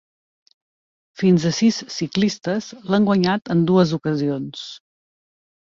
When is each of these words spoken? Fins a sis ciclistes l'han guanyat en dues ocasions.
Fins 1.21 1.45
a 1.49 1.51
sis 1.57 1.77
ciclistes 1.97 2.71
l'han 2.89 3.07
guanyat 3.13 3.55
en 3.59 3.63
dues 3.71 3.97
ocasions. 4.01 4.67